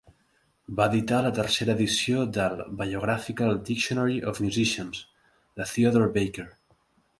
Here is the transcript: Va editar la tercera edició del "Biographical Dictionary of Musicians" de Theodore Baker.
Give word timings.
Va 0.77 0.85
editar 0.91 1.19
la 1.25 1.31
tercera 1.39 1.75
edició 1.79 2.23
del 2.37 2.63
"Biographical 2.81 3.61
Dictionary 3.69 4.19
of 4.33 4.43
Musicians" 4.49 5.05
de 5.61 5.71
Theodore 5.75 6.11
Baker. 6.21 6.51